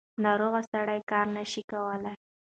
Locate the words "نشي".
1.37-1.63